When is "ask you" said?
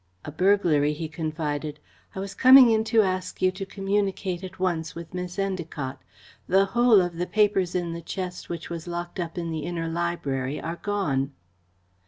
3.03-3.51